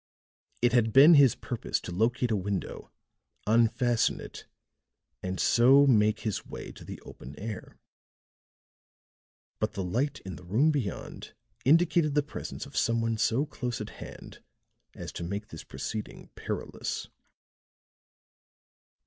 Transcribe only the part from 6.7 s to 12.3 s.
to the open air; but the light in the room beyond indicated the